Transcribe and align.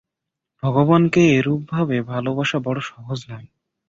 ভগবানকে 0.63 1.21
এরূপভাবে 1.37 1.97
ভালবাসা 2.09 2.57
বড় 2.59 2.79
সহজ 2.89 3.19
নয়। 3.29 3.47